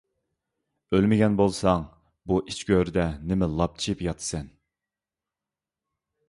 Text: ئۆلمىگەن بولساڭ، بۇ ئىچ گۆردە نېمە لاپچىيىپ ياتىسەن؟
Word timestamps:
ئۆلمىگەن 0.95 1.35
بولساڭ، 1.41 1.85
بۇ 2.31 2.39
ئىچ 2.53 2.63
گۆردە 2.71 3.05
نېمە 3.33 3.51
لاپچىيىپ 3.61 4.03
ياتىسەن؟ 4.07 4.49